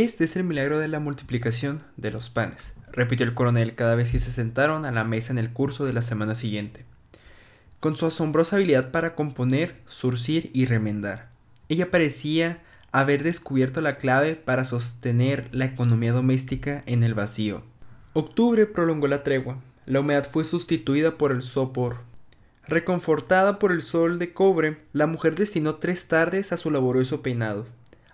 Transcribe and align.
Este 0.00 0.24
es 0.24 0.34
el 0.34 0.44
milagro 0.44 0.78
de 0.78 0.88
la 0.88 0.98
multiplicación 0.98 1.82
de 1.98 2.10
los 2.10 2.30
panes, 2.30 2.72
repitió 2.90 3.26
el 3.26 3.34
coronel 3.34 3.74
cada 3.74 3.94
vez 3.94 4.10
que 4.10 4.18
se 4.18 4.32
sentaron 4.32 4.86
a 4.86 4.92
la 4.92 5.04
mesa 5.04 5.30
en 5.30 5.36
el 5.36 5.52
curso 5.52 5.84
de 5.84 5.92
la 5.92 6.00
semana 6.00 6.34
siguiente. 6.34 6.86
Con 7.80 7.96
su 7.96 8.06
asombrosa 8.06 8.56
habilidad 8.56 8.92
para 8.92 9.14
componer, 9.14 9.76
surcir 9.84 10.50
y 10.54 10.64
remendar, 10.64 11.28
ella 11.68 11.90
parecía 11.90 12.62
haber 12.92 13.22
descubierto 13.22 13.82
la 13.82 13.98
clave 13.98 14.36
para 14.36 14.64
sostener 14.64 15.50
la 15.52 15.66
economía 15.66 16.14
doméstica 16.14 16.82
en 16.86 17.02
el 17.02 17.12
vacío. 17.12 17.62
Octubre 18.14 18.64
prolongó 18.64 19.06
la 19.06 19.22
tregua. 19.22 19.58
La 19.84 20.00
humedad 20.00 20.26
fue 20.26 20.44
sustituida 20.44 21.18
por 21.18 21.30
el 21.30 21.42
sopor. 21.42 21.98
Reconfortada 22.66 23.58
por 23.58 23.70
el 23.70 23.82
sol 23.82 24.18
de 24.18 24.32
cobre, 24.32 24.78
la 24.94 25.06
mujer 25.06 25.34
destinó 25.34 25.74
tres 25.74 26.08
tardes 26.08 26.52
a 26.52 26.56
su 26.56 26.70
laborioso 26.70 27.20
peinado. 27.20 27.66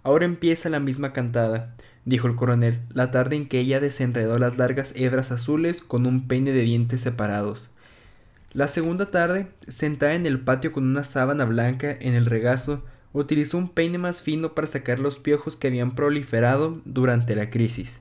Ahora 0.07 0.25
empieza 0.25 0.69
la 0.69 0.79
misma 0.79 1.13
cantada, 1.13 1.75
dijo 2.05 2.29
el 2.29 2.37
coronel, 2.37 2.81
la 2.95 3.11
tarde 3.11 3.35
en 3.35 3.49
que 3.49 3.59
ella 3.59 3.81
desenredó 3.81 4.39
las 4.39 4.57
largas 4.57 4.93
hebras 4.95 5.33
azules 5.33 5.83
con 5.83 6.07
un 6.07 6.29
peine 6.29 6.53
de 6.53 6.63
dientes 6.63 7.01
separados. 7.01 7.71
La 8.53 8.69
segunda 8.69 9.11
tarde, 9.11 9.49
sentada 9.67 10.15
en 10.15 10.25
el 10.25 10.39
patio 10.39 10.71
con 10.71 10.85
una 10.85 11.03
sábana 11.03 11.45
blanca 11.45 11.91
en 11.91 12.15
el 12.15 12.25
regazo, 12.25 12.85
utilizó 13.13 13.59
un 13.59 13.69
peine 13.69 13.99
más 13.99 14.23
fino 14.23 14.55
para 14.55 14.69
sacar 14.69 15.01
los 15.01 15.19
piojos 15.19 15.57
que 15.57 15.67
habían 15.67 15.97
proliferado 15.97 16.81
durante 16.85 17.35
la 17.35 17.51
crisis. 17.51 17.99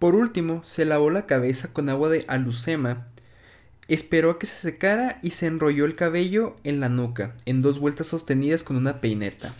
Por 0.00 0.16
último, 0.16 0.64
se 0.64 0.84
lavó 0.84 1.10
la 1.10 1.26
cabeza 1.26 1.72
con 1.72 1.88
agua 1.90 2.08
de 2.08 2.24
alucema, 2.26 3.06
esperó 3.86 4.32
a 4.32 4.38
que 4.40 4.46
se 4.46 4.56
secara 4.56 5.20
y 5.22 5.30
se 5.30 5.46
enrolló 5.46 5.84
el 5.84 5.94
cabello 5.94 6.56
en 6.64 6.80
la 6.80 6.88
nuca, 6.88 7.36
en 7.46 7.62
dos 7.62 7.78
vueltas 7.78 8.08
sostenidas 8.08 8.64
con 8.64 8.74
una 8.74 9.00
peineta. 9.00 9.54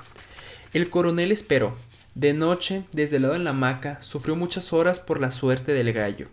El 0.72 0.88
coronel 0.88 1.32
esperó. 1.32 1.76
De 2.14 2.32
noche, 2.32 2.84
desde 2.92 3.16
el 3.16 3.22
lado 3.22 3.34
en 3.34 3.42
la 3.42 3.50
hamaca, 3.50 4.00
sufrió 4.02 4.36
muchas 4.36 4.72
horas 4.72 5.00
por 5.00 5.20
la 5.20 5.32
suerte 5.32 5.72
del 5.74 5.92
gallo, 5.92 6.28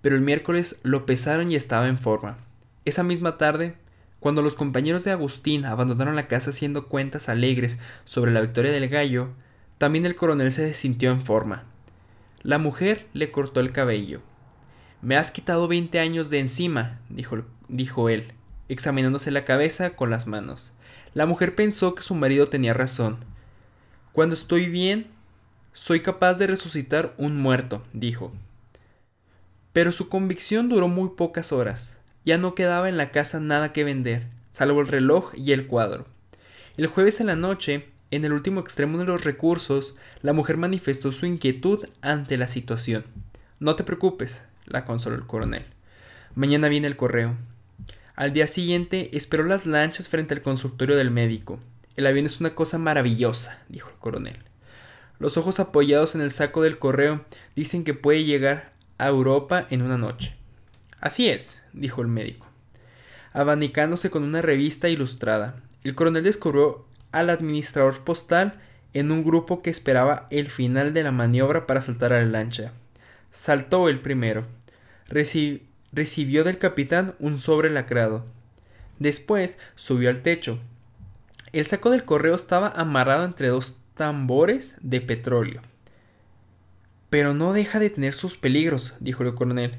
pero 0.00 0.14
el 0.14 0.22
miércoles 0.22 0.76
lo 0.84 1.06
pesaron 1.06 1.50
y 1.50 1.56
estaba 1.56 1.88
en 1.88 1.98
forma. 1.98 2.38
Esa 2.84 3.02
misma 3.02 3.36
tarde, 3.36 3.74
cuando 4.20 4.42
los 4.42 4.54
compañeros 4.54 5.02
de 5.02 5.10
Agustín 5.10 5.64
abandonaron 5.64 6.14
la 6.14 6.28
casa 6.28 6.50
haciendo 6.50 6.86
cuentas 6.86 7.28
alegres 7.28 7.80
sobre 8.04 8.30
la 8.30 8.40
victoria 8.40 8.70
del 8.70 8.88
gallo, 8.88 9.30
también 9.78 10.06
el 10.06 10.14
coronel 10.14 10.52
se 10.52 10.72
sintió 10.72 11.10
en 11.10 11.22
forma. 11.22 11.64
La 12.42 12.58
mujer 12.58 13.08
le 13.12 13.32
cortó 13.32 13.58
el 13.58 13.72
cabello. 13.72 14.20
Me 15.02 15.16
has 15.16 15.32
quitado 15.32 15.66
veinte 15.66 15.98
años 15.98 16.30
de 16.30 16.38
encima, 16.38 17.00
dijo, 17.08 17.38
dijo 17.68 18.08
él, 18.08 18.34
examinándose 18.68 19.32
la 19.32 19.44
cabeza 19.44 19.96
con 19.96 20.10
las 20.10 20.28
manos. 20.28 20.72
La 21.12 21.26
mujer 21.26 21.56
pensó 21.56 21.96
que 21.96 22.02
su 22.02 22.14
marido 22.14 22.46
tenía 22.46 22.72
razón. 22.72 23.18
Cuando 24.12 24.34
estoy 24.34 24.68
bien, 24.68 25.06
soy 25.72 26.00
capaz 26.00 26.34
de 26.34 26.48
resucitar 26.48 27.14
un 27.16 27.36
muerto, 27.36 27.84
dijo. 27.92 28.32
Pero 29.72 29.92
su 29.92 30.08
convicción 30.08 30.68
duró 30.68 30.88
muy 30.88 31.10
pocas 31.10 31.52
horas. 31.52 31.96
Ya 32.24 32.36
no 32.36 32.56
quedaba 32.56 32.88
en 32.88 32.96
la 32.96 33.12
casa 33.12 33.38
nada 33.38 33.72
que 33.72 33.84
vender, 33.84 34.26
salvo 34.50 34.80
el 34.80 34.88
reloj 34.88 35.32
y 35.36 35.52
el 35.52 35.68
cuadro. 35.68 36.06
El 36.76 36.88
jueves 36.88 37.20
en 37.20 37.28
la 37.28 37.36
noche, 37.36 37.86
en 38.10 38.24
el 38.24 38.32
último 38.32 38.60
extremo 38.60 38.98
de 38.98 39.04
los 39.04 39.24
recursos, 39.24 39.94
la 40.22 40.32
mujer 40.32 40.56
manifestó 40.56 41.12
su 41.12 41.26
inquietud 41.26 41.86
ante 42.02 42.36
la 42.36 42.48
situación. 42.48 43.04
No 43.60 43.76
te 43.76 43.84
preocupes, 43.84 44.42
la 44.66 44.84
consoló 44.84 45.14
el 45.14 45.26
coronel. 45.26 45.66
Mañana 46.34 46.68
viene 46.68 46.88
el 46.88 46.96
correo. 46.96 47.36
Al 48.16 48.32
día 48.32 48.48
siguiente 48.48 49.16
esperó 49.16 49.44
las 49.44 49.66
lanchas 49.66 50.08
frente 50.08 50.34
al 50.34 50.42
consultorio 50.42 50.96
del 50.96 51.10
médico. 51.12 51.60
El 51.96 52.06
avión 52.06 52.26
es 52.26 52.40
una 52.40 52.54
cosa 52.54 52.78
maravillosa, 52.78 53.62
dijo 53.68 53.90
el 53.90 53.96
coronel. 53.96 54.38
Los 55.18 55.36
ojos 55.36 55.60
apoyados 55.60 56.14
en 56.14 56.20
el 56.20 56.30
saco 56.30 56.62
del 56.62 56.78
correo 56.78 57.24
dicen 57.54 57.84
que 57.84 57.94
puede 57.94 58.24
llegar 58.24 58.72
a 58.98 59.08
Europa 59.08 59.66
en 59.70 59.82
una 59.82 59.98
noche. 59.98 60.34
Así 61.00 61.28
es, 61.28 61.62
dijo 61.72 62.00
el 62.02 62.08
médico. 62.08 62.46
Abanicándose 63.32 64.10
con 64.10 64.22
una 64.22 64.42
revista 64.42 64.88
ilustrada, 64.88 65.56
el 65.84 65.94
coronel 65.94 66.24
descubrió 66.24 66.86
al 67.12 67.30
administrador 67.30 68.02
postal 68.04 68.60
en 68.92 69.10
un 69.10 69.24
grupo 69.24 69.62
que 69.62 69.70
esperaba 69.70 70.26
el 70.30 70.50
final 70.50 70.92
de 70.94 71.02
la 71.02 71.12
maniobra 71.12 71.66
para 71.66 71.80
saltar 71.80 72.12
a 72.12 72.20
la 72.20 72.26
lancha. 72.26 72.72
Saltó 73.30 73.88
el 73.88 74.00
primero. 74.00 74.46
recibió 75.06 76.44
del 76.44 76.58
capitán 76.58 77.14
un 77.18 77.38
sobre 77.38 77.70
lacrado. 77.70 78.26
Después 78.98 79.58
subió 79.76 80.10
al 80.10 80.22
techo. 80.22 80.58
El 81.52 81.66
saco 81.66 81.90
del 81.90 82.04
correo 82.04 82.34
estaba 82.34 82.68
amarrado 82.68 83.24
entre 83.24 83.48
dos 83.48 83.78
tambores 83.94 84.76
de 84.82 85.00
petróleo. 85.00 85.62
Pero 87.10 87.34
no 87.34 87.52
deja 87.52 87.80
de 87.80 87.90
tener 87.90 88.14
sus 88.14 88.36
peligros, 88.36 88.94
dijo 89.00 89.24
el 89.24 89.34
coronel. 89.34 89.78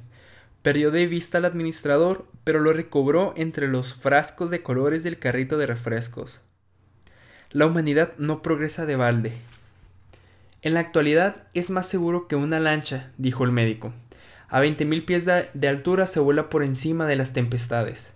Perdió 0.62 0.92
de 0.92 1.08
vista 1.08 1.38
al 1.38 1.46
administrador, 1.46 2.28
pero 2.44 2.60
lo 2.60 2.74
recobró 2.74 3.34
entre 3.38 3.68
los 3.68 3.94
frascos 3.94 4.50
de 4.50 4.62
colores 4.62 5.04
del 5.04 5.18
carrito 5.18 5.58
de 5.58 5.66
refrescos. 5.66 6.42
La 7.52 7.66
humanidad 7.66 8.14
no 8.18 8.42
progresa 8.42 8.86
de 8.86 8.98
balde. 8.98 9.34
En 10.62 10.74
la 10.74 10.82
actualidad 10.82 11.48
es 11.54 11.70
más 11.70 11.88
seguro 11.88 12.28
que 12.28 12.36
una 12.36 12.60
lancha, 12.60 13.12
dijo 13.18 13.46
el 13.46 13.52
médico. 13.52 13.94
A 14.50 14.60
veinte 14.60 14.84
mil 14.84 15.06
pies 15.06 15.26
de, 15.26 15.68
altura 15.68 16.06
se 16.06 16.20
vuela 16.20 16.50
por 16.50 16.64
encima 16.64 17.08
de 17.08 17.16
las 17.16 17.32
tempestades. 17.32 18.12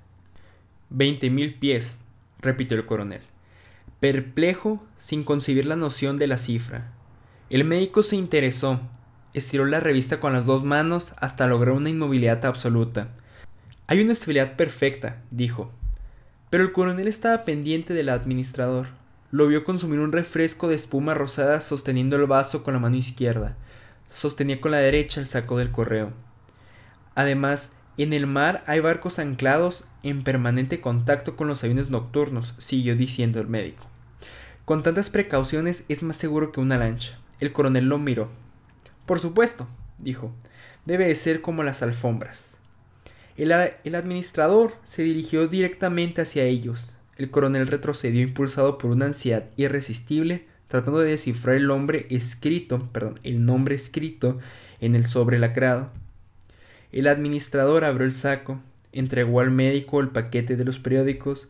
Veinte 0.89 1.29
mil 1.29 1.55
pies, 1.55 1.97
repitió 2.41 2.77
el 2.77 2.85
coronel, 2.85 3.21
perplejo 3.99 4.83
sin 4.97 5.23
concebir 5.23 5.65
la 5.65 5.75
noción 5.75 6.17
de 6.17 6.27
la 6.27 6.37
cifra. 6.37 6.91
El 7.49 7.63
médico 7.63 8.03
se 8.03 8.15
interesó, 8.15 8.81
estiró 9.33 9.65
la 9.65 9.79
revista 9.79 10.19
con 10.19 10.33
las 10.33 10.45
dos 10.45 10.63
manos 10.63 11.13
hasta 11.17 11.47
lograr 11.47 11.75
una 11.75 11.89
inmovilidad 11.89 12.45
absoluta. 12.45 13.09
Hay 13.87 14.01
una 14.01 14.13
estabilidad 14.13 14.55
perfecta, 14.55 15.21
dijo. 15.31 15.71
Pero 16.49 16.63
el 16.63 16.71
coronel 16.71 17.07
estaba 17.07 17.45
pendiente 17.45 17.93
del 17.93 18.09
administrador. 18.09 18.87
Lo 19.31 19.47
vio 19.47 19.63
consumir 19.63 19.99
un 19.99 20.11
refresco 20.11 20.67
de 20.67 20.75
espuma 20.75 21.13
rosada 21.13 21.61
sosteniendo 21.61 22.15
el 22.15 22.25
vaso 22.25 22.63
con 22.63 22.73
la 22.73 22.79
mano 22.79 22.95
izquierda. 22.95 23.55
Sostenía 24.09 24.61
con 24.61 24.71
la 24.71 24.77
derecha 24.77 25.19
el 25.19 25.27
saco 25.27 25.57
del 25.57 25.71
correo. 25.71 26.13
Además, 27.15 27.71
en 28.03 28.13
el 28.13 28.27
mar 28.27 28.63
hay 28.67 28.79
barcos 28.79 29.19
anclados 29.19 29.85
en 30.03 30.23
permanente 30.23 30.81
contacto 30.81 31.35
con 31.35 31.47
los 31.47 31.63
aviones 31.63 31.89
nocturnos, 31.89 32.53
siguió 32.57 32.95
diciendo 32.95 33.39
el 33.39 33.47
médico. 33.47 33.87
Con 34.65 34.83
tantas 34.83 35.09
precauciones 35.09 35.85
es 35.89 36.03
más 36.03 36.17
seguro 36.17 36.51
que 36.51 36.59
una 36.59 36.77
lancha. 36.77 37.19
El 37.39 37.53
coronel 37.53 37.85
lo 37.85 37.97
miró. 37.99 38.29
Por 39.05 39.19
supuesto, 39.19 39.67
dijo, 39.99 40.33
debe 40.85 41.07
de 41.07 41.15
ser 41.15 41.41
como 41.41 41.63
las 41.63 41.83
alfombras. 41.83 42.57
El, 43.37 43.51
administrador 43.51 44.73
se 44.83 45.03
dirigió 45.03 45.47
directamente 45.47 46.21
hacia 46.21 46.43
ellos. 46.43 46.93
El 47.17 47.29
coronel 47.31 47.67
retrocedió 47.67 48.21
impulsado 48.21 48.77
por 48.77 48.91
una 48.91 49.05
ansiedad 49.05 49.45
irresistible, 49.57 50.47
tratando 50.67 50.99
de 50.99 51.11
descifrar 51.11 51.57
el 51.57 51.67
nombre 51.67 52.07
escrito, 52.09 52.89
perdón, 52.91 53.19
el 53.23 53.45
nombre 53.45 53.75
escrito 53.75 54.39
en 54.79 54.95
el 54.95 55.05
sobre 55.05 55.37
lacrado. 55.37 55.91
El 56.95 57.07
administrador 57.07 57.83
abrió 57.83 58.07
el 58.07 58.13
saco, 58.13 58.61
entregó 58.93 59.41
al 59.41 59.51
médico 59.51 59.99
el 59.99 60.11
paquete 60.11 60.55
de 60.55 60.63
los 60.63 60.79
periódicos, 60.79 61.49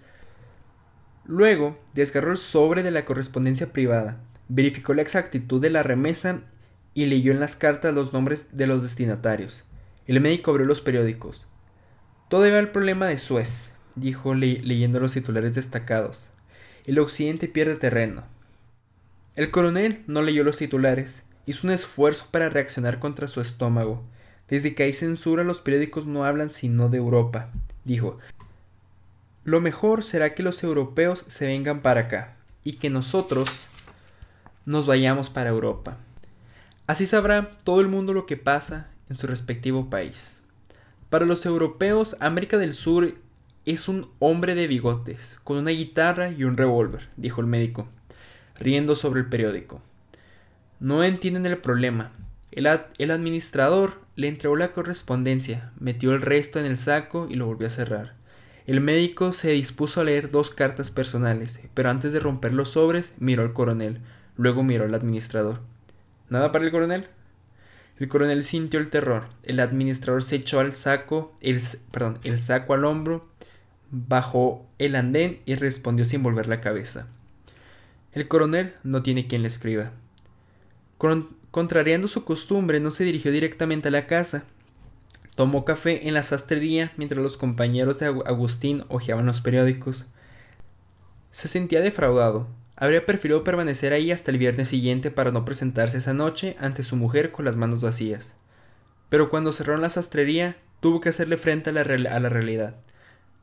luego 1.24 1.80
desgarró 1.94 2.32
el 2.32 2.40
sobre 2.40 2.82
de 2.82 2.90
la 2.90 3.06
correspondencia 3.06 3.72
privada, 3.72 4.18
verificó 4.48 4.96
la 4.96 5.04
exactitud 5.04 5.62
de 5.62 5.70
la 5.70 5.84
remesa 5.84 6.42
y 6.96 7.06
leyó 7.06 7.32
en 7.32 7.40
las 7.40 7.56
cartas 7.56 7.94
los 7.94 8.12
nombres 8.12 8.58
de 8.58 8.66
los 8.66 8.82
destinatarios. 8.82 9.66
El 10.08 10.20
médico 10.20 10.50
abrió 10.50 10.66
los 10.66 10.82
periódicos. 10.82 11.46
Todo 12.28 12.48
iba 12.48 12.58
al 12.58 12.72
problema 12.72 13.06
de 13.06 13.20
Suez, 13.20 13.70
dijo 13.94 14.34
leyendo 14.34 15.00
los 15.00 15.14
titulares 15.14 15.54
destacados. 15.54 16.30
El 16.86 16.98
occidente 16.98 17.48
pierde 17.48 17.76
terreno. 17.76 18.24
El 19.36 19.52
coronel 19.52 20.02
no 20.08 20.24
leyó 20.24 20.44
los 20.44 20.58
titulares, 20.58 21.22
hizo 21.46 21.68
un 21.68 21.74
esfuerzo 21.74 22.30
para 22.32 22.50
reaccionar 22.50 22.98
contra 22.98 23.28
su 23.28 23.42
estómago. 23.42 24.04
Desde 24.48 24.76
que 24.76 24.84
hay 24.84 24.94
censura 24.94 25.44
los 25.44 25.62
periódicos 25.62 26.06
no 26.06 26.24
hablan 26.24 26.52
sino 26.52 26.90
de 26.90 26.98
Europa, 26.98 27.50
dijo. 27.84 28.18
Lo 29.44 29.62
mejor 29.62 30.04
será 30.04 30.34
que 30.34 30.44
los 30.44 30.64
europeos 30.64 31.26
se 31.28 31.48
vengan 31.48 31.82
para 31.82 32.02
acá 32.02 32.36
y 32.64 32.74
que 32.74 32.90
nosotros 32.90 33.68
nos 34.66 34.86
vayamos 34.86 35.30
para 35.30 35.50
Europa. 35.50 35.98
Así 36.88 37.06
sabrá 37.06 37.58
todo 37.64 37.82
el 37.82 37.88
mundo 37.88 38.14
lo 38.14 38.26
que 38.26 38.38
pasa 38.38 38.90
en 39.10 39.16
su 39.16 39.28
respectivo 39.28 39.90
país. 39.90 40.36
Para 41.10 41.26
los 41.26 41.46
europeos, 41.46 42.18
América 42.20 42.58
del 42.58 42.74
Sur 42.74 43.16
es 43.66 43.88
un 43.88 44.10
hombre 44.20 44.54
de 44.54 44.68
bigotes, 44.68 45.40
con 45.44 45.58
una 45.58 45.72
guitarra 45.72 46.30
y 46.30 46.44
un 46.44 46.58
revólver, 46.58 47.10
dijo 47.18 47.42
el 47.42 47.48
médico, 47.48 47.88
riendo 48.60 48.96
sobre 48.96 49.22
el 49.22 49.30
periódico. 49.30 49.82
No 50.80 51.04
entienden 51.04 51.46
el 51.46 51.58
problema. 51.58 52.12
El, 52.52 52.68
el, 52.98 53.12
administrador 53.12 54.00
le 54.16 54.28
entregó 54.28 54.56
la 54.56 54.72
correspondencia, 54.72 55.72
metió 55.80 56.14
el 56.14 56.22
resto 56.22 56.60
en 56.60 56.66
el 56.66 56.78
saco 56.78 57.28
y 57.30 57.36
lo 57.36 57.48
volvió 57.48 57.68
a 57.68 57.72
cerrar. 57.72 58.14
El 58.66 58.82
médico 58.82 59.34
se 59.34 59.52
dispuso 59.52 60.02
a 60.02 60.04
leer 60.04 60.32
dos 60.32 60.50
cartas 60.52 60.90
personales, 60.90 61.60
pero 61.74 61.90
antes 61.90 62.12
de 62.12 62.20
romper 62.20 62.54
los 62.54 62.70
sobres 62.70 63.14
miró 63.20 63.44
al 63.44 63.54
coronel, 63.54 64.00
luego 64.38 64.64
miró 64.64 64.86
al 64.86 64.94
administrador. 64.96 65.60
¿Nada 66.30 66.52
para 66.52 66.66
el 66.66 66.72
coronel? 66.72 67.08
El 68.00 68.10
coronel 68.10 68.44
sintió 68.44 68.80
el 68.80 68.90
terror. 68.90 69.30
El 69.44 69.60
administrador 69.60 70.24
se 70.24 70.38
echó 70.38 70.60
al 70.60 70.74
saco, 70.74 71.36
el, 71.42 71.62
perdón, 71.92 72.20
el 72.24 72.40
saco 72.40 72.74
al 72.74 72.86
hombro, 72.86 73.30
bajó 73.92 74.66
el 74.80 74.96
andén 74.96 75.40
y 75.46 75.56
respondió 75.56 76.04
sin 76.04 76.24
volver 76.24 76.48
la 76.48 76.62
cabeza. 76.62 77.08
El 78.12 78.28
coronel 78.28 78.74
no 78.84 79.04
tiene 79.04 79.28
quien 79.28 79.44
le 79.44 79.48
escriba. 79.48 79.92
Contrariando 81.56 82.10
su 82.10 82.26
costumbre, 82.26 82.82
no 82.82 82.92
se 82.92 83.06
dirigió 83.06 83.32
directamente 83.32 83.88
a 83.88 83.92
la 83.92 84.08
casa. 84.08 84.44
Tomó 85.38 85.64
café 85.64 86.06
en 86.06 86.14
la 86.14 86.22
sastrería 86.22 86.92
mientras 86.98 87.24
los 87.24 87.38
compañeros 87.38 87.98
de 87.98 88.08
Agustín 88.08 88.84
hojeaban 88.90 89.26
los 89.26 89.40
periódicos. 89.40 90.08
Se 91.32 91.48
sentía 91.48 91.80
defraudado. 91.80 92.50
Habría 92.76 93.06
preferido 93.06 93.46
permanecer 93.46 93.94
ahí 93.94 94.12
hasta 94.12 94.32
el 94.32 94.38
viernes 94.38 94.68
siguiente 94.68 95.12
para 95.12 95.32
no 95.32 95.46
presentarse 95.46 96.00
esa 96.00 96.14
noche 96.14 96.58
ante 96.60 96.84
su 96.84 96.98
mujer 96.98 97.32
con 97.32 97.46
las 97.46 97.56
manos 97.56 97.82
vacías. 97.82 98.36
Pero 99.08 99.30
cuando 99.30 99.54
cerraron 99.54 99.82
la 99.82 99.90
sastrería, 99.90 100.58
tuvo 100.82 101.00
que 101.00 101.08
hacerle 101.08 101.38
frente 101.38 101.70
a 101.70 101.74
la, 101.74 101.84
a 101.84 102.20
la 102.20 102.28
realidad. 102.28 102.76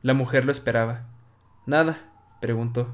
La 0.03 0.13
mujer 0.13 0.45
lo 0.45 0.51
esperaba. 0.51 1.07
¿Nada? 1.65 2.11
preguntó. 2.41 2.93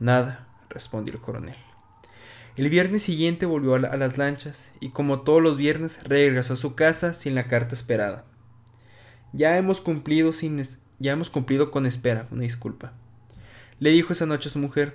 Nada, 0.00 0.48
respondió 0.68 1.14
el 1.14 1.20
coronel. 1.20 1.69
El 2.56 2.68
viernes 2.68 3.02
siguiente 3.02 3.46
volvió 3.46 3.74
a, 3.74 3.78
las 3.78 4.18
lanchas 4.18 4.70
y 4.80 4.90
como 4.90 5.20
todos 5.20 5.40
los 5.42 5.56
viernes 5.56 6.00
regresó 6.02 6.54
a 6.54 6.56
su 6.56 6.74
casa 6.74 7.12
sin 7.14 7.34
la 7.34 7.46
carta 7.46 7.74
esperada. 7.74 8.24
Ya 9.32 9.56
hemos 9.56 9.80
cumplido 9.80 10.32
sin 10.32 10.62
ya 10.98 11.12
hemos 11.12 11.30
cumplido 11.30 11.70
con 11.70 11.86
espera, 11.86 12.26
una 12.30 12.42
disculpa. 12.42 12.92
Le 13.78 13.90
dijo 13.90 14.12
esa 14.12 14.26
noche 14.26 14.48
a 14.48 14.52
su 14.52 14.58
mujer, 14.58 14.94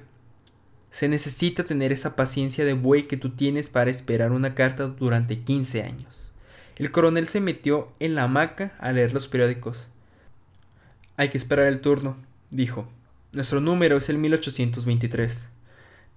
se 0.92 1.10
necesita 1.10 1.63
tener 1.63 1.92
esa 1.92 2.16
paciencia 2.16 2.63
de 2.63 2.74
buey 2.74 3.07
que 3.07 3.18
tú 3.18 3.31
tienes 3.31 3.69
para 3.69 3.90
esperar 3.90 4.31
una 4.31 4.54
carta 4.54 4.88
durante 4.88 5.40
15 5.40 5.84
años. 5.84 6.31
El 6.75 6.92
coronel 6.92 7.28
se 7.28 7.42
metió 7.42 7.92
en 8.00 8.16
la 8.16 8.24
hamaca 8.24 8.75
a 8.80 8.92
leer 8.92 9.13
los 9.13 9.28
periódicos. 9.28 9.88
Hay 11.18 11.30
que 11.30 11.38
esperar 11.38 11.66
el 11.68 11.80
turno, 11.80 12.18
dijo. 12.51 12.88
Nuestro 13.31 13.62
número 13.62 13.98
es 13.98 14.10
el 14.10 14.18
1823. 14.18 15.48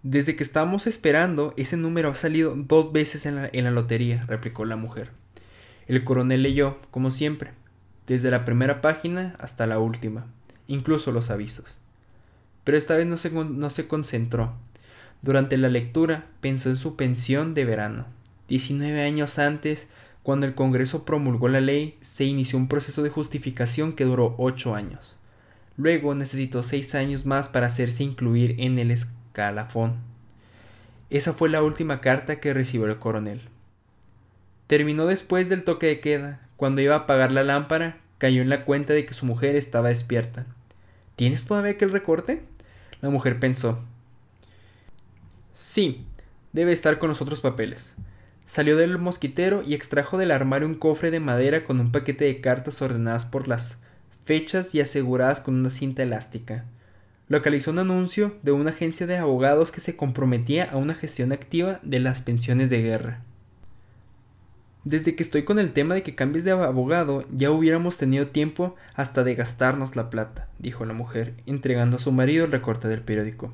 Desde 0.03 0.37
que 0.37 0.45
estamos 0.45 0.87
esperando, 0.87 1.55
ese 1.57 1.77
número 1.77 2.11
ha 2.11 2.15
salido 2.15 2.55
dos 2.57 2.93
veces 2.93 3.27
en 3.27 3.35
la, 3.35 3.51
en 3.53 3.65
la 3.65 3.71
lotería, 3.71 4.25
replicó 4.27 4.65
la 4.65 4.77
mujer. 4.77 5.11
El 5.89 6.05
coronel 6.05 6.43
leyó, 6.43 6.79
como 6.91 7.11
siempre, 7.11 7.51
desde 8.07 8.31
la 8.31 8.45
primera 8.45 8.81
página 8.81 9.35
hasta 9.41 9.67
la 9.67 9.79
última, 9.79 10.27
incluso 10.67 11.13
los 11.13 11.31
avisos. 11.31 11.79
Pero 12.63 12.79
esta 12.79 12.97
vez 12.97 13.07
no 13.07 13.17
se, 13.17 13.31
no 13.31 13.71
se 13.71 13.89
concentró. 13.89 14.55
Durante 15.23 15.57
la 15.57 15.69
lectura 15.69 16.27
pensó 16.41 16.71
en 16.71 16.77
su 16.77 16.95
pensión 16.95 17.55
de 17.55 17.65
verano. 17.65 18.07
19 18.49 19.03
años 19.03 19.39
antes, 19.39 19.89
cuando 20.23 20.47
el 20.47 20.55
Congreso 20.55 21.05
promulgó 21.05 21.49
la 21.49 21.61
ley, 21.61 21.97
se 22.01 22.25
inició 22.25 22.59
un 22.59 22.69
proceso 22.69 23.03
de 23.03 23.11
justificación 23.11 23.93
que 23.93 24.05
duró 24.05 24.35
8 24.39 24.75
años. 24.75 25.19
Luego 25.77 26.15
necesitó 26.15 26.63
6 26.63 26.95
años 26.95 27.27
más 27.27 27.49
para 27.49 27.67
hacerse 27.67 28.05
incluir 28.05 28.55
en 28.59 28.79
el 28.79 28.91
escalafón. 29.39 29.99
Esa 31.11 31.33
fue 31.33 31.49
la 31.49 31.63
última 31.63 32.01
carta 32.01 32.41
que 32.41 32.53
recibió 32.53 32.87
el 32.87 32.99
coronel. 32.99 33.43
Terminó 34.67 35.07
después 35.07 35.49
del 35.49 35.63
toque 35.63 35.87
de 35.87 36.01
queda. 36.01 36.41
Cuando 36.57 36.81
iba 36.81 36.95
a 36.95 36.99
apagar 36.99 37.31
la 37.31 37.45
lámpara, 37.45 37.99
cayó 38.19 38.43
en 38.43 38.49
la 38.49 38.65
cuenta 38.65 38.95
de 38.95 39.07
que 39.07 39.15
su 39.15 39.27
mujer 39.27 39.55
estaba 39.55 39.91
despierta. 39.91 40.45
¿Tienes 41.15 41.47
todavía 41.47 41.73
aquel 41.73 41.93
recorte? 41.93 42.43
La 43.01 43.11
mujer 43.11 43.39
pensó. 43.39 43.79
Sí, 45.55 46.05
debe 46.53 46.73
estar 46.73 46.99
con 46.99 47.09
los 47.09 47.23
otros 47.23 47.41
papeles. 47.41 47.95
Salió 48.45 48.77
del 48.77 48.99
mosquitero 48.99 49.63
y 49.63 49.75
extrajo 49.75 50.19
del 50.19 50.33
armario 50.33 50.67
un 50.67 50.75
cofre 50.75 51.13
de 51.13 51.21
madera 51.21 51.65
con 51.65 51.79
un 51.79 51.93
paquete 51.93 52.25
de 52.25 52.41
cartas 52.41 52.83
ordenadas 52.83 53.25
por 53.25 53.47
las 53.47 53.77
fechas 54.25 54.75
y 54.75 54.81
aseguradas 54.81 55.41
con 55.41 55.55
una 55.55 55.71
cinta 55.71 56.03
elástica. 56.03 56.65
Localizó 57.29 57.73
un 57.73 57.79
anuncio 57.79 58.35
de 58.43 58.53
una 58.53 58.71
agencia 58.71 59.07
de 59.07 59.19
abogados 59.19 59.71
que 59.71 59.81
se 59.81 59.97
comprometía 59.97 60.65
a 60.65 60.77
una 60.77 60.95
gestión 60.95 61.33
activa 61.33 61.79
de 61.83 62.01
las 62.01 62.23
pensiones 62.23 62.71
de 62.71 62.81
guerra. 62.81 63.21
Desde 64.85 65.15
que 65.15 65.23
estoy 65.23 65.45
con 65.45 65.59
el 65.59 65.73
tema 65.73 65.95
de 65.95 66.03
que 66.03 66.15
cambies 66.15 66.45
de 66.45 66.53
abogado, 66.53 67.25
ya 67.31 67.51
hubiéramos 67.51 67.99
tenido 67.99 68.29
tiempo 68.29 68.75
hasta 68.95 69.25
de 69.25 69.35
gastarnos 69.35 69.97
la 69.97 70.09
plata, 70.09 70.49
dijo 70.59 70.87
la 70.87 70.95
mujer, 70.95 71.35
entregando 71.45 71.99
a 71.99 72.01
su 72.01 72.13
marido 72.13 72.47
el 72.47 72.53
recorte 72.53 72.89
del 72.89 73.03
periódico. 73.03 73.53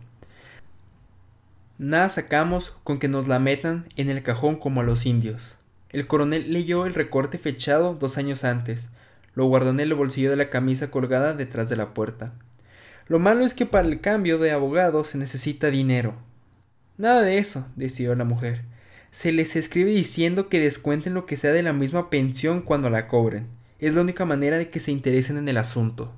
Nada 1.76 2.09
sacamos 2.09 2.76
con 2.85 3.00
que 3.00 3.09
nos 3.09 3.26
la 3.26 3.41
metan 3.41 3.87
en 3.97 4.09
el 4.09 4.23
cajón 4.23 4.55
como 4.55 4.82
a 4.82 4.85
los 4.85 5.06
indios. 5.06 5.56
El 5.91 6.06
coronel 6.06 6.53
leyó 6.53 6.87
el 6.87 6.94
recorte 6.94 7.38
fechado 7.38 7.94
dos 7.94 8.19
años 8.19 8.44
antes. 8.44 8.88
Lo 9.35 9.47
guardó 9.47 9.71
en 9.71 9.81
el 9.81 9.94
bolsillo 9.94 10.31
de 10.31 10.37
la 10.37 10.50
camisa 10.50 10.93
colgada 10.93 11.35
detrás 11.35 11.69
de 11.69 11.75
la 11.75 11.93
puerta. 11.93 12.32
Lo 13.06 13.18
malo 13.18 13.44
es 13.44 13.54
que 13.54 13.66
para 13.66 13.86
el 13.86 14.00
cambio 14.00 14.38
de 14.38 14.52
abogado 14.52 15.04
se 15.04 15.18
necesita 15.18 15.70
dinero. 15.70 16.14
Nada 16.96 17.22
de 17.22 17.38
eso, 17.38 17.66
decidió 17.76 18.14
la 18.14 18.24
mujer. 18.24 18.62
Se 19.10 19.32
les 19.32 19.56
escribe 19.56 19.90
diciendo 19.90 20.48
que 20.48 20.60
descuenten 20.60 21.14
lo 21.14 21.26
que 21.26 21.36
sea 21.36 21.52
de 21.52 21.62
la 21.62 21.72
misma 21.72 22.10
pensión 22.10 22.62
cuando 22.62 22.90
la 22.90 23.08
cobren. 23.08 23.48
Es 23.78 23.94
la 23.94 24.00
única 24.00 24.24
manera 24.24 24.58
de 24.58 24.70
que 24.70 24.80
se 24.80 24.90
interesen 24.90 25.36
en 25.36 25.48
el 25.48 25.56
asunto. 25.56 26.12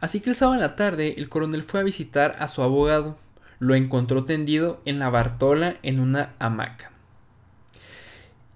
Así 0.00 0.20
que 0.20 0.30
el 0.30 0.36
sábado 0.36 0.54
en 0.54 0.62
la 0.62 0.76
tarde 0.76 1.14
el 1.18 1.28
coronel 1.28 1.62
fue 1.62 1.80
a 1.80 1.84
visitar 1.84 2.36
a 2.38 2.48
su 2.48 2.62
abogado 2.62 3.18
lo 3.60 3.74
encontró 3.74 4.24
tendido 4.24 4.80
en 4.86 4.98
la 4.98 5.10
Bartola 5.10 5.76
en 5.82 6.00
una 6.00 6.34
hamaca. 6.38 6.90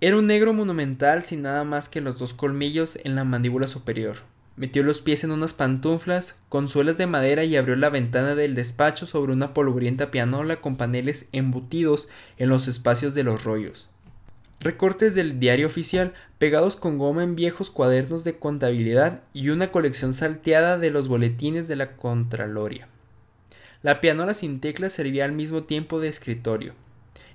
Era 0.01 0.17
un 0.17 0.27
negro 0.27 0.53
monumental 0.55 1.23
sin 1.23 1.43
nada 1.43 1.63
más 1.63 1.89
que 1.89 2.01
los 2.01 2.19
dos 2.19 2.33
colmillos 2.33 2.99
en 3.05 3.15
la 3.15 3.25
mandíbula 3.25 3.69
superior. 3.69 4.17
Metió 4.57 4.85
los 4.85 5.01
pies 5.01 5.25
en 5.25 5.33
unas 5.33 5.53
pantuflas 5.53 6.37
con 6.49 6.69
suelas 6.69 6.97
de 6.97 7.09
madera 7.09 7.43
y 7.43 7.57
abrió 7.57 7.75
la 7.75 7.91
ventana 7.91 8.37
del 8.37 8.55
despacho 8.55 9.05
sobre 9.05 9.33
una 9.33 9.53
polvorienta 9.53 10.13
pianola 10.13 10.61
con 10.61 10.77
paneles 10.77 11.27
embutidos 11.33 12.09
en 12.39 12.51
los 12.51 12.69
espacios 12.69 13.15
de 13.15 13.25
los 13.25 13.43
rollos. 13.43 13.89
Recortes 14.61 15.17
del 15.17 15.41
diario 15.41 15.67
oficial 15.67 16.15
pegados 16.39 16.77
con 16.77 16.99
goma 16.99 17.25
en 17.25 17.35
viejos 17.35 17.71
cuadernos 17.71 18.23
de 18.23 18.39
contabilidad 18.39 19.25
y 19.33 19.49
una 19.49 19.73
colección 19.73 20.15
salteada 20.15 20.79
de 20.79 20.91
los 20.91 21.09
boletines 21.09 21.67
de 21.67 21.75
la 21.75 21.97
Contraloria. 21.97 22.87
La 23.83 24.01
pianola 24.01 24.35
sin 24.35 24.61
teclas 24.61 24.93
servía 24.93 25.25
al 25.25 25.33
mismo 25.33 25.65
tiempo 25.65 25.99
de 25.99 26.09
escritorio. 26.09 26.75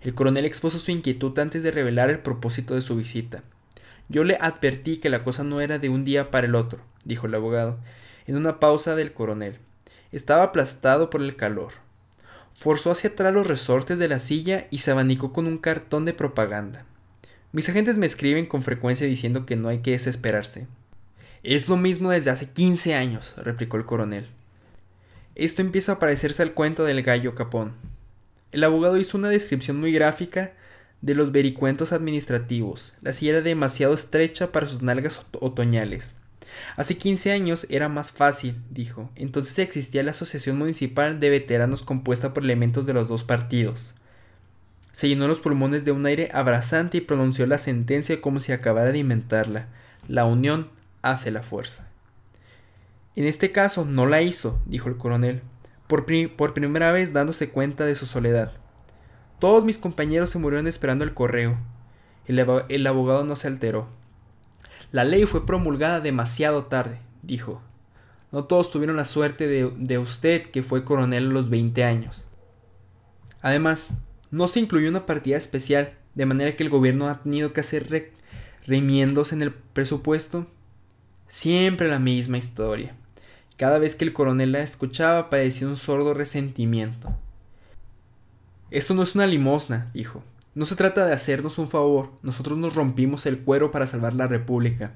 El 0.02 0.16
coronel 0.16 0.46
expuso 0.46 0.80
su 0.80 0.90
inquietud 0.90 1.38
antes 1.38 1.64
de 1.64 1.72
revelar 1.72 2.10
el 2.10 2.20
propósito 2.20 2.76
de 2.76 2.82
su 2.82 2.96
visita. 2.96 3.44
Yo 4.08 4.24
le 4.24 4.38
advertí 4.40 4.98
que 4.98 5.10
la 5.10 5.24
cosa 5.24 5.44
no 5.44 5.60
era 5.60 5.78
de 5.78 5.90
un 5.90 6.06
día 6.06 6.32
para 6.32 6.48
el 6.48 6.56
otro, 6.56 6.82
dijo 7.06 7.28
el 7.28 7.36
abogado, 7.36 7.78
en 8.28 8.36
una 8.36 8.60
pausa 8.60 8.96
del 8.96 9.14
coronel. 9.14 9.58
Estaba 10.12 10.44
aplastado 10.44 11.10
por 11.10 11.22
el 11.22 11.36
calor. 11.36 11.74
Forzó 12.54 12.92
hacia 12.92 13.12
atrás 13.12 13.34
los 13.34 13.48
resortes 13.48 14.00
de 14.00 14.08
la 14.08 14.20
silla 14.20 14.68
y 14.70 14.80
se 14.80 14.92
abanicó 14.92 15.34
con 15.34 15.48
un 15.48 15.58
cartón 15.58 16.06
de 16.06 16.14
propaganda. 16.14 16.86
Mis 17.52 17.70
agentes 17.70 17.98
me 17.98 18.06
escriben 18.06 18.46
con 18.46 18.62
frecuencia 18.62 19.08
diciendo 19.08 19.46
que 19.46 19.56
no 19.56 19.70
hay 19.70 19.80
que 19.80 19.92
desesperarse. 19.92 20.68
Es 21.42 21.70
lo 21.70 21.78
mismo 21.78 22.12
desde 22.12 22.32
hace 22.32 22.50
quince 22.50 22.96
años, 22.96 23.34
replicó 23.38 23.78
el 23.78 23.86
coronel. 23.86 24.28
Esto 25.36 25.62
empieza 25.62 25.94
a 25.94 26.00
parecerse 26.00 26.42
al 26.42 26.54
cuento 26.54 26.84
del 26.84 27.02
gallo 27.02 27.34
capón. 27.34 27.74
El 28.52 28.64
abogado 28.64 28.98
hizo 28.98 29.18
una 29.18 29.30
descripción 29.30 29.80
muy 29.80 29.92
gráfica 29.94 30.54
de 31.02 31.16
los 31.16 31.32
vericuentos 31.32 31.94
administrativos. 31.94 32.94
La 33.02 33.14
silla 33.14 33.32
era 33.32 33.42
demasiado 33.42 33.94
estrecha 33.94 34.52
para 34.52 34.68
sus 34.68 34.82
nalgas 34.82 35.22
otoñales. 35.40 36.16
Hace 36.76 36.98
15 36.98 37.32
años 37.32 37.68
era 37.70 37.90
más 37.90 38.12
fácil, 38.12 38.56
dijo. 38.70 39.10
Entonces 39.16 39.60
existía 39.60 40.04
la 40.04 40.12
Asociación 40.12 40.58
Municipal 40.58 41.20
de 41.20 41.30
Veteranos 41.30 41.84
compuesta 41.84 42.34
por 42.34 42.44
elementos 42.44 42.86
de 42.86 42.94
los 42.94 43.08
dos 43.08 43.24
partidos. 43.24 43.96
Se 44.92 45.08
llenó 45.08 45.28
los 45.28 45.40
pulmones 45.40 45.86
de 45.86 45.92
un 45.92 46.06
aire 46.06 46.30
abrasante 46.34 46.98
y 46.98 47.02
pronunció 47.02 47.46
la 47.46 47.58
sentencia 47.58 48.22
como 48.22 48.40
si 48.40 48.52
acabara 48.52 48.92
de 48.92 49.00
inventarla. 49.00 49.68
La 50.08 50.26
unión 50.26 50.70
hace 51.02 51.32
la 51.32 51.44
fuerza. 51.44 51.88
En 53.16 53.26
este 53.26 53.52
caso 53.52 53.86
no 53.86 54.06
la 54.06 54.22
hizo, 54.22 54.62
dijo 54.66 54.90
el 54.90 54.98
coronel, 54.98 55.42
por, 55.88 56.06
primera 56.06 56.92
vez 56.92 57.14
dándose 57.14 57.50
cuenta 57.50 57.86
de 57.86 57.96
su 57.96 58.06
soledad. 58.06 58.52
Todos 59.40 59.66
mis 59.66 59.78
compañeros 59.78 60.30
se 60.30 60.40
murieron 60.40 60.68
esperando 60.68 61.04
el 61.04 61.14
correo. 61.14 61.58
El, 62.28 62.88
abogado 62.88 63.24
no 63.24 63.36
se 63.36 63.48
alteró. 63.48 63.88
La 64.92 65.04
ley 65.04 65.26
fue 65.26 65.46
promulgada 65.46 66.00
demasiado 66.00 66.66
tarde, 66.66 67.00
dijo. 67.22 67.62
No 68.32 68.46
todos 68.46 68.72
tuvieron 68.72 68.96
la 68.96 69.06
suerte 69.06 69.48
de, 69.48 69.98
usted, 69.98 70.44
que 70.44 70.64
fue 70.64 70.84
coronel 70.84 71.30
a 71.30 71.34
los 71.34 71.50
20 71.50 71.84
años. 71.84 72.28
Además, 73.42 73.96
no 74.32 74.48
se 74.48 74.60
incluyó 74.60 74.90
una 74.90 75.06
partida 75.06 75.38
especial, 75.38 75.94
de 76.16 76.26
manera 76.26 76.56
que 76.56 76.64
el 76.64 76.70
gobierno 76.70 77.08
ha 77.08 77.22
tenido 77.24 77.54
que 77.54 77.62
hacer 77.62 78.14
remiendos 78.66 79.34
en 79.34 79.42
el 79.42 79.52
presupuesto 79.52 80.48
Siempre 81.30 81.88
la 81.88 82.00
misma 82.00 82.40
historia. 82.40 82.96
Cada 83.56 83.78
vez 83.78 83.96
que 83.96 84.04
el 84.04 84.14
coronel 84.14 84.52
la 84.52 84.62
escuchaba 84.62 85.30
padecía 85.30 85.68
un 85.68 85.78
sordo 85.78 86.16
resentimiento. 86.16 87.16
Esto 88.72 88.96
no 88.96 89.04
es 89.04 89.14
una 89.14 89.28
limosna, 89.28 89.92
dijo. 89.94 90.24
No 90.60 90.66
se 90.66 90.76
trata 90.76 91.06
de 91.06 91.14
hacernos 91.14 91.58
un 91.58 91.70
favor, 91.70 92.12
nosotros 92.22 92.58
nos 92.58 92.76
rompimos 92.76 93.26
el 93.26 93.40
cuero 93.40 93.72
para 93.72 93.88
salvar 93.88 94.14
la 94.14 94.28
República. 94.28 94.92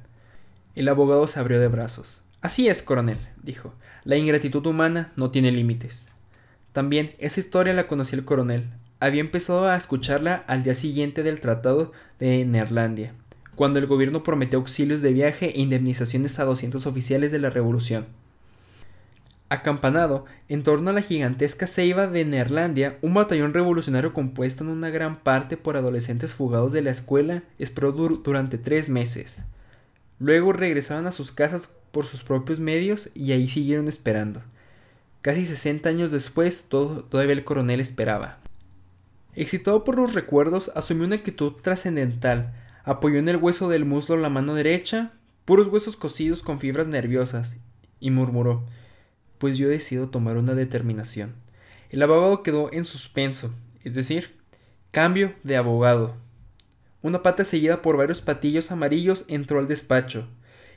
El 0.75 0.89
abogado 0.89 1.25
se 1.25 1.39
abrió 1.39 1.57
de 1.57 1.69
brazos. 1.69 2.21
Así 2.41 2.67
es, 2.67 2.83
coronel, 2.83 3.17
dijo. 3.43 3.73
La 4.03 4.17
ingratitud 4.17 4.65
humana 4.65 5.13
no 5.15 5.31
tiene 5.31 5.53
límites. 5.53 6.05
También 6.73 7.15
esa 7.17 7.39
historia 7.39 7.71
la 7.71 7.87
conocía 7.87 8.19
el 8.19 8.25
coronel. 8.25 8.71
Había 8.99 9.21
empezado 9.21 9.65
a 9.69 9.77
escucharla 9.77 10.43
al 10.47 10.63
día 10.65 10.73
siguiente 10.73 11.23
del 11.23 11.39
Tratado 11.39 11.93
de 12.19 12.43
Neerlandia, 12.43 13.13
cuando 13.55 13.79
el 13.79 13.87
gobierno 13.87 14.21
prometió 14.21 14.59
auxilios 14.59 15.01
de 15.01 15.13
viaje 15.13 15.57
e 15.57 15.61
indemnizaciones 15.61 16.39
a 16.39 16.43
200 16.43 16.85
oficiales 16.87 17.31
de 17.31 17.39
la 17.39 17.49
Revolución. 17.49 18.07
Acampanado 19.53 20.25
en 20.49 20.63
torno 20.63 20.89
a 20.89 20.93
la 20.93 21.03
gigantesca 21.03 21.67
ceiba 21.67 22.07
de 22.07 22.25
Neerlandia, 22.25 22.97
un 23.03 23.13
batallón 23.13 23.53
revolucionario 23.53 24.11
compuesto 24.11 24.63
en 24.63 24.71
una 24.71 24.89
gran 24.89 25.19
parte 25.19 25.57
por 25.57 25.77
adolescentes 25.77 26.33
fugados 26.33 26.71
de 26.71 26.81
la 26.81 26.89
escuela 26.89 27.43
esperó 27.59 27.91
durante 27.91 28.57
tres 28.57 28.89
meses. 28.89 29.43
Luego 30.17 30.53
regresaron 30.53 31.05
a 31.05 31.11
sus 31.11 31.31
casas 31.31 31.69
por 31.91 32.07
sus 32.07 32.23
propios 32.23 32.59
medios 32.59 33.11
y 33.13 33.31
ahí 33.31 33.47
siguieron 33.47 33.87
esperando. 33.87 34.41
Casi 35.21 35.45
60 35.45 35.87
años 35.87 36.11
después, 36.11 36.65
todavía 36.67 37.33
el 37.33 37.43
coronel 37.43 37.79
esperaba. 37.79 38.39
Excitado 39.35 39.83
por 39.83 39.97
los 39.97 40.15
recuerdos, 40.15 40.71
asumió 40.73 41.05
una 41.05 41.17
actitud 41.17 41.53
trascendental. 41.61 42.55
Apoyó 42.85 43.19
en 43.19 43.29
el 43.29 43.37
hueso 43.37 43.69
del 43.69 43.85
muslo 43.85 44.17
la 44.17 44.29
mano 44.29 44.55
derecha, 44.55 45.11
puros 45.45 45.67
huesos 45.67 45.95
cosidos 45.95 46.41
con 46.41 46.59
fibras 46.59 46.87
nerviosas, 46.87 47.57
y 47.99 48.09
murmuró 48.09 48.63
pues 49.43 49.57
yo 49.57 49.67
decido 49.67 50.07
tomar 50.07 50.37
una 50.37 50.53
determinación. 50.53 51.35
El 51.89 52.01
abogado 52.01 52.43
quedó 52.43 52.71
en 52.71 52.85
suspenso, 52.85 53.53
es 53.83 53.93
decir, 53.93 54.39
cambio 54.91 55.33
de 55.43 55.57
abogado. 55.57 56.15
Una 57.01 57.23
pata 57.23 57.43
seguida 57.43 57.81
por 57.81 57.97
varios 57.97 58.21
patillos 58.21 58.71
amarillos 58.71 59.25
entró 59.27 59.59
al 59.59 59.67
despacho. 59.67 60.29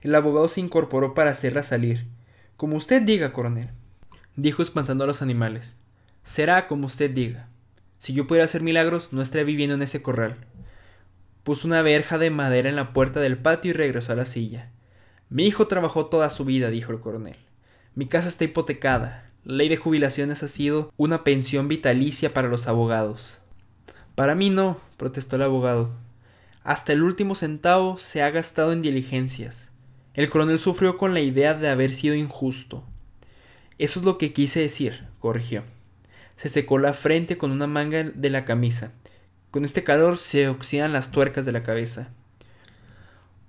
El 0.03 0.13
abogado 0.17 0.49
se 0.49 0.61
incorporó 0.61 1.15
para 1.15 1.31
hacerla 1.31 1.63
salir. 1.63 2.09
Como 2.57 2.77
usted 2.77 3.03
diga, 3.03 3.33
coronel, 3.33 3.71
dijo 4.35 4.65
espantando 4.65 5.05
a 5.05 5.07
los 5.07 5.23
animales. 5.23 5.77
Será 6.25 6.67
como 6.67 6.89
usted 6.89 7.13
diga. 7.13 7.49
Si 8.01 8.15
yo 8.15 8.27
pudiera 8.27 8.47
hacer 8.47 8.63
milagros, 8.63 9.13
no 9.13 9.23
estaría 9.23 9.45
viviendo 9.45 9.77
en 9.77 9.83
ese 9.83 10.03
corral. 10.03 10.39
Puso 11.45 11.69
una 11.69 11.83
verja 11.83 12.19
de 12.19 12.31
madera 12.31 12.69
en 12.69 12.75
la 12.75 12.93
puerta 12.93 13.21
del 13.21 13.39
patio 13.39 13.71
y 13.71 13.75
regresó 13.75 14.15
a 14.15 14.17
la 14.17 14.25
silla. 14.25 14.73
Mi 15.31 15.47
hijo 15.47 15.69
trabajó 15.69 16.07
toda 16.07 16.31
su 16.31 16.45
vida, 16.45 16.69
dijo 16.71 16.91
el 16.91 16.99
coronel. 16.99 17.46
Mi 17.97 18.07
casa 18.07 18.29
está 18.29 18.45
hipotecada. 18.45 19.31
La 19.43 19.55
ley 19.55 19.71
de 19.71 19.79
jubilaciones 19.79 20.43
ha 20.43 20.49
sido 20.49 20.93
una 20.99 21.25
pensión 21.25 21.67
vitalicia 21.67 22.35
para 22.35 22.47
los 22.47 22.69
abogados. 22.69 23.39
Para 24.15 24.35
mí 24.35 24.51
no, 24.51 24.79
protestó 24.99 25.37
el 25.37 25.43
abogado. 25.43 25.93
Hasta 26.63 26.93
el 26.93 27.03
último 27.03 27.35
centavo 27.35 27.99
se 27.99 28.23
ha 28.23 28.31
gastado 28.31 28.75
en 28.75 28.83
diligencias. 28.83 29.71
El 30.13 30.29
coronel 30.29 30.59
sufrió 30.59 30.99
con 30.99 31.15
la 31.15 31.21
idea 31.21 31.55
de 31.55 31.71
haber 31.71 31.95
sido 31.95 32.15
injusto. 32.15 32.85
Eso 33.79 34.01
es 34.01 34.05
lo 34.05 34.19
que 34.19 34.35
quise 34.35 34.61
decir, 34.61 35.07
corrigió. 35.19 35.63
Se 36.37 36.51
secó 36.51 36.77
la 36.77 36.93
frente 36.93 37.39
con 37.39 37.51
una 37.51 37.67
manga 37.67 38.03
de 38.05 38.29
la 38.29 38.45
camisa. 38.45 38.93
Con 39.51 39.65
este 39.65 39.85
calor 39.85 40.19
se 40.19 40.49
oxidan 40.49 40.93
las 40.93 41.13
tuercas 41.13 41.47
de 41.47 41.53
la 41.53 41.63
cabeza. 41.63 42.11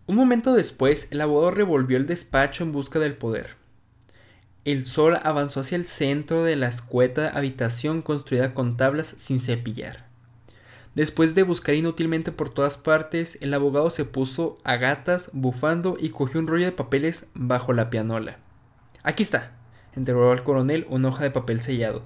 Un 0.06 0.16
momento 0.16 0.54
después, 0.54 1.10
el 1.12 1.20
abogado 1.20 1.52
revolvió 1.52 1.98
el 1.98 2.08
despacho 2.08 2.64
en 2.64 2.72
busca 2.72 2.98
del 2.98 3.18
poder. 3.18 3.57
El 4.68 4.84
sol 4.84 5.18
avanzó 5.24 5.62
hacia 5.62 5.78
el 5.78 5.86
centro 5.86 6.44
de 6.44 6.58
la 6.58 6.68
escueta 6.68 7.30
habitación 7.30 8.02
construida 8.02 8.54
con 8.54 8.76
tablas 8.76 9.14
sin 9.16 9.40
cepillar. 9.40 10.08
Después 10.94 11.36
de 11.36 11.44
buscar 11.44 11.76
inútilmente 11.76 12.34
por 12.34 12.50
todas 12.50 12.78
partes, 12.78 13.38
el 13.40 13.54
abogado 13.54 13.90
se 13.92 14.04
puso 14.04 14.58
a 14.66 14.76
gatas, 14.76 15.30
bufando 15.32 15.96
y 15.98 16.10
cogió 16.10 16.42
un 16.42 16.48
rollo 16.48 16.66
de 16.66 16.74
papeles 16.74 17.28
bajo 17.34 17.72
la 17.72 17.90
pianola. 17.90 18.40
Aquí 19.04 19.24
está, 19.24 19.54
entregó 19.96 20.34
al 20.34 20.44
coronel 20.44 20.86
una 20.90 21.08
hoja 21.08 21.24
de 21.24 21.32
papel 21.32 21.62
sellado. 21.62 22.04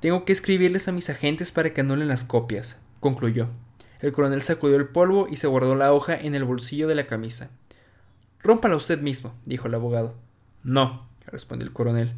Tengo 0.00 0.24
que 0.24 0.32
escribirles 0.32 0.88
a 0.88 0.92
mis 0.92 1.08
agentes 1.08 1.52
para 1.52 1.72
que 1.72 1.82
anulen 1.82 2.08
las 2.08 2.24
copias, 2.24 2.78
concluyó. 2.98 3.46
El 4.00 4.10
coronel 4.10 4.42
sacudió 4.42 4.74
el 4.74 4.88
polvo 4.88 5.28
y 5.30 5.36
se 5.36 5.46
guardó 5.46 5.76
la 5.76 5.92
hoja 5.92 6.16
en 6.16 6.34
el 6.34 6.42
bolsillo 6.42 6.88
de 6.88 6.96
la 6.96 7.06
camisa. 7.06 7.50
Rómpala 8.42 8.74
usted 8.74 9.00
mismo, 9.00 9.36
dijo 9.46 9.68
el 9.68 9.74
abogado. 9.76 10.16
No, 10.64 11.11
respondió 11.26 11.66
el 11.66 11.72
coronel. 11.72 12.12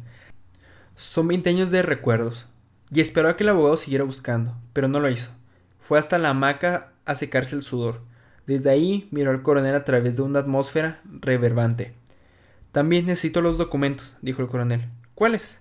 Son 0.95 1.27
veinte 1.27 1.49
años 1.49 1.71
de 1.71 1.81
recuerdos. 1.81 2.47
Y 2.91 3.01
esperó 3.01 3.29
a 3.29 3.35
que 3.35 3.43
el 3.43 3.49
abogado 3.49 3.77
siguiera 3.77 4.03
buscando, 4.03 4.55
pero 4.71 4.87
no 4.87 4.99
lo 4.99 5.09
hizo. 5.09 5.31
Fue 5.79 5.97
hasta 5.97 6.19
la 6.19 6.29
hamaca 6.29 6.93
a 7.05 7.15
secarse 7.15 7.55
el 7.55 7.63
sudor. 7.63 8.01
Desde 8.45 8.69
ahí 8.69 9.07
miró 9.11 9.31
al 9.31 9.41
coronel 9.41 9.75
a 9.75 9.85
través 9.85 10.15
de 10.15 10.21
una 10.21 10.39
atmósfera 10.39 11.01
reverbante. 11.03 11.93
También 12.71 13.05
necesito 13.05 13.41
los 13.41 13.57
documentos, 13.57 14.17
dijo 14.21 14.41
el 14.41 14.47
coronel. 14.47 14.89
¿Cuáles? 15.15 15.59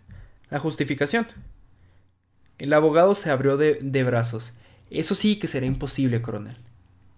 La 0.50 0.58
justificación. 0.58 1.26
El 2.58 2.72
abogado 2.72 3.14
se 3.14 3.30
abrió 3.30 3.56
de, 3.56 3.78
de 3.80 4.04
brazos. 4.04 4.52
Eso 4.90 5.14
sí 5.14 5.38
que 5.38 5.46
será 5.46 5.66
imposible, 5.66 6.20
coronel. 6.20 6.56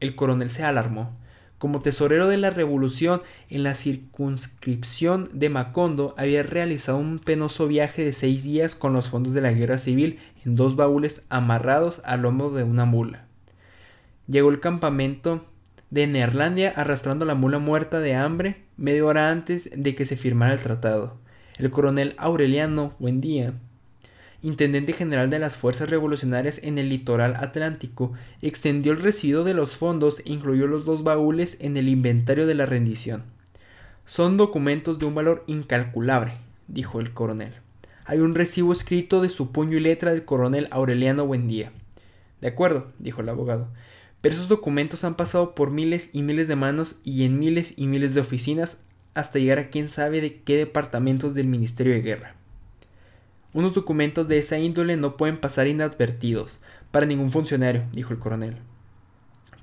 El 0.00 0.14
coronel 0.14 0.50
se 0.50 0.62
alarmó. 0.62 1.16
Como 1.58 1.80
tesorero 1.80 2.28
de 2.28 2.36
la 2.36 2.50
revolución 2.50 3.22
en 3.48 3.62
la 3.62 3.72
circunscripción 3.72 5.30
de 5.32 5.48
Macondo, 5.48 6.14
había 6.18 6.42
realizado 6.42 6.98
un 6.98 7.18
penoso 7.18 7.66
viaje 7.66 8.04
de 8.04 8.12
seis 8.12 8.42
días 8.42 8.74
con 8.74 8.92
los 8.92 9.08
fondos 9.08 9.32
de 9.32 9.40
la 9.40 9.52
guerra 9.52 9.78
civil 9.78 10.18
en 10.44 10.54
dos 10.54 10.76
baúles 10.76 11.22
amarrados 11.30 12.02
al 12.04 12.22
lomo 12.22 12.50
de 12.50 12.62
una 12.62 12.84
mula. 12.84 13.26
Llegó 14.28 14.50
al 14.50 14.60
campamento 14.60 15.46
de 15.88 16.06
Neerlandia 16.06 16.74
arrastrando 16.76 17.24
la 17.24 17.34
mula 17.34 17.58
muerta 17.58 18.00
de 18.00 18.14
hambre 18.14 18.64
media 18.76 19.04
hora 19.04 19.30
antes 19.30 19.70
de 19.74 19.94
que 19.94 20.04
se 20.04 20.16
firmara 20.16 20.52
el 20.52 20.60
tratado. 20.60 21.16
El 21.56 21.70
coronel 21.70 22.14
Aureliano 22.18 22.94
Buendía 22.98 23.54
intendente 24.46 24.92
general 24.92 25.28
de 25.28 25.40
las 25.40 25.56
fuerzas 25.56 25.90
revolucionarias 25.90 26.60
en 26.62 26.78
el 26.78 26.88
litoral 26.88 27.34
atlántico, 27.34 28.12
extendió 28.42 28.92
el 28.92 29.02
residuo 29.02 29.42
de 29.42 29.54
los 29.54 29.76
fondos 29.76 30.20
e 30.20 30.32
incluyó 30.32 30.68
los 30.68 30.84
dos 30.84 31.02
baúles 31.02 31.56
en 31.60 31.76
el 31.76 31.88
inventario 31.88 32.46
de 32.46 32.54
la 32.54 32.64
rendición. 32.64 33.24
Son 34.04 34.36
documentos 34.36 35.00
de 35.00 35.06
un 35.06 35.16
valor 35.16 35.42
incalculable, 35.48 36.34
dijo 36.68 37.00
el 37.00 37.12
coronel. 37.12 37.54
Hay 38.04 38.20
un 38.20 38.36
recibo 38.36 38.72
escrito 38.72 39.20
de 39.20 39.30
su 39.30 39.50
puño 39.50 39.78
y 39.78 39.80
letra 39.80 40.12
del 40.12 40.24
coronel 40.24 40.68
Aureliano 40.70 41.26
Buendía. 41.26 41.72
De 42.40 42.46
acuerdo, 42.46 42.92
dijo 43.00 43.22
el 43.22 43.28
abogado. 43.28 43.66
Pero 44.20 44.36
esos 44.36 44.48
documentos 44.48 45.02
han 45.02 45.16
pasado 45.16 45.56
por 45.56 45.72
miles 45.72 46.10
y 46.12 46.22
miles 46.22 46.46
de 46.46 46.54
manos 46.54 47.00
y 47.02 47.24
en 47.24 47.40
miles 47.40 47.74
y 47.76 47.88
miles 47.88 48.14
de 48.14 48.20
oficinas 48.20 48.82
hasta 49.14 49.40
llegar 49.40 49.58
a 49.58 49.70
quién 49.70 49.88
sabe 49.88 50.20
de 50.20 50.40
qué 50.42 50.56
departamentos 50.56 51.34
del 51.34 51.48
Ministerio 51.48 51.92
de 51.94 52.02
Guerra. 52.02 52.35
Unos 53.56 53.72
documentos 53.72 54.28
de 54.28 54.36
esa 54.36 54.58
índole 54.58 54.98
no 54.98 55.16
pueden 55.16 55.40
pasar 55.40 55.66
inadvertidos 55.66 56.60
para 56.90 57.06
ningún 57.06 57.30
funcionario, 57.30 57.86
dijo 57.90 58.12
el 58.12 58.18
coronel. 58.18 58.58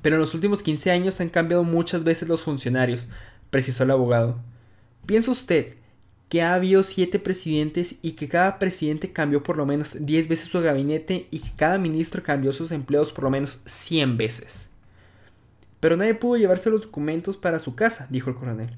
Pero 0.02 0.16
en 0.16 0.20
los 0.20 0.34
últimos 0.34 0.64
15 0.64 0.90
años 0.90 1.22
han 1.22 1.30
cambiado 1.30 1.64
muchas 1.64 2.04
veces 2.04 2.28
los 2.28 2.42
funcionarios, 2.42 3.08
precisó 3.52 3.84
el 3.84 3.92
abogado. 3.92 4.40
¿Piensa 5.06 5.30
usted 5.30 5.76
que 6.28 6.42
ha 6.42 6.56
habido 6.56 6.82
siete 6.82 7.20
presidentes 7.20 7.98
y 8.02 8.14
que 8.14 8.28
cada 8.28 8.58
presidente 8.58 9.14
cambió 9.14 9.44
por 9.44 9.58
lo 9.58 9.68
menos 9.68 9.96
10 10.00 10.28
veces 10.28 10.48
su 10.48 10.60
gabinete 10.60 11.28
y 11.30 11.42
que 11.42 11.52
cada 11.56 11.78
ministro 11.78 12.24
cambió 12.24 12.52
sus 12.52 12.72
empleos 12.72 13.14
por 13.14 13.26
lo 13.26 13.30
menos 13.30 13.62
100 13.68 14.18
veces? 14.18 14.70
Pero 15.80 15.98
nadie 15.98 16.16
pudo 16.16 16.38
llevarse 16.38 16.72
los 16.72 16.82
documentos 16.82 17.38
para 17.38 17.60
su 17.60 17.76
casa, 17.76 18.08
dijo 18.10 18.32
el 18.32 18.38
coronel. 18.38 18.76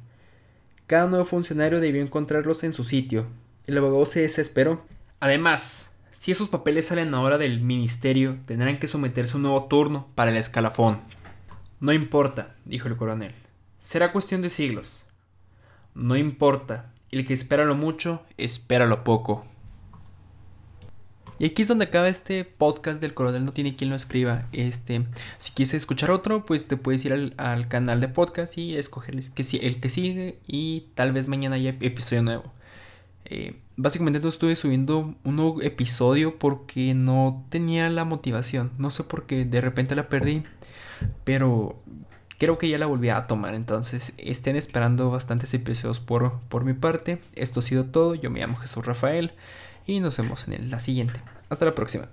Cada 0.88 1.08
nuevo 1.08 1.24
funcionario 1.24 1.80
debió 1.80 2.02
encontrarlos 2.02 2.66
en 2.66 2.74
su 2.74 2.84
sitio. 2.84 3.28
El 3.66 3.78
abogado 3.78 4.06
se 4.06 4.20
desesperó 4.20 4.84
Además, 5.26 5.90
si 6.12 6.30
esos 6.30 6.50
papeles 6.50 6.86
salen 6.86 7.16
ahora 7.16 7.40
del 7.40 7.60
ministerio, 7.60 8.38
tendrán 8.46 8.78
que 8.78 8.86
someterse 8.86 9.34
a 9.34 9.36
un 9.38 9.42
nuevo 9.42 9.64
turno 9.64 10.08
para 10.14 10.30
el 10.30 10.38
escalafón. 10.38 11.02
No 11.80 11.94
importa, 11.94 12.54
dijo 12.64 12.88
el 12.88 12.96
coronel. 12.96 13.34
Será 13.80 14.12
cuestión 14.12 14.44
de 14.44 14.50
siglos. 14.52 15.04
No 15.96 16.16
importa. 16.16 16.94
El 17.10 17.26
que 17.26 17.34
espera 17.34 17.66
lo 17.66 17.74
mucho, 17.74 18.22
espera 18.38 18.86
lo 18.86 19.04
poco. 19.04 19.48
Y 21.40 21.48
aquí 21.48 21.64
es 21.64 21.70
donde 21.70 21.86
acaba 21.86 22.08
este 22.08 22.46
podcast 22.46 23.02
del 23.02 23.16
coronel 23.16 23.46
no 23.46 23.52
tiene 23.52 23.76
quien 23.76 23.90
lo 23.90 23.96
escriba. 23.96 24.48
Este, 24.52 25.08
si 25.40 25.54
quieres 25.54 25.74
escuchar 25.74 26.12
otro, 26.12 26.46
pues 26.46 26.68
te 26.68 26.78
puedes 26.78 27.04
ir 27.04 27.34
al, 27.38 27.68
canal 27.68 28.00
de 28.00 28.10
podcast 28.10 28.60
y 28.60 28.78
escoger 28.78 29.16
el 29.16 29.34
que, 29.34 29.44
el 29.58 29.80
que 29.80 29.90
sigue 29.90 30.38
y 30.46 30.92
tal 30.94 31.14
vez 31.14 31.28
mañana 31.28 31.56
haya 31.56 31.72
episodio 31.80 32.22
nuevo. 32.22 32.55
Eh, 33.26 33.60
básicamente 33.76 34.20
no 34.20 34.30
estuve 34.30 34.56
subiendo 34.56 35.16
un 35.24 35.36
nuevo 35.36 35.62
episodio 35.62 36.38
porque 36.38 36.94
no 36.94 37.46
tenía 37.50 37.90
la 37.90 38.06
motivación. 38.06 38.72
No 38.78 38.90
sé 38.90 39.04
por 39.04 39.26
qué 39.26 39.46
de 39.46 39.62
repente 39.62 39.96
la 39.96 40.10
perdí. 40.10 40.44
Pero 41.24 41.82
creo 42.38 42.58
que 42.58 42.70
ya 42.70 42.78
la 42.78 42.86
volví 42.86 43.10
a 43.10 43.28
tomar. 43.28 43.56
Entonces 43.56 44.14
estén 44.18 44.56
esperando 44.56 45.10
bastantes 45.10 45.54
episodios 45.54 46.00
por, 46.00 46.40
por 46.50 46.64
mi 46.64 46.74
parte. 46.74 47.22
Esto 47.36 47.60
ha 47.60 47.64
sido 47.64 47.86
todo. 47.86 48.16
Yo 48.16 48.30
me 48.30 48.40
llamo 48.40 48.58
Jesús 48.58 48.86
Rafael. 48.86 49.34
Y 49.88 50.00
nos 50.00 50.18
vemos 50.18 50.48
en 50.48 50.72
la 50.72 50.80
siguiente. 50.80 51.20
Hasta 51.50 51.66
la 51.66 51.76
próxima. 51.76 52.10